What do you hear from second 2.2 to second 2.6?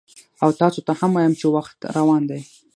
دی،